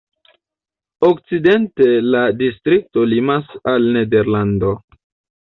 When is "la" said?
2.15-2.23